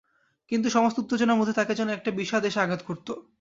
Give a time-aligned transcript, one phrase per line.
[0.51, 3.07] কিন্তু সমস্ত উত্তেজনার মধ্যে তাঁকে যেন একটা বিষাদ এসে আঘাত করত।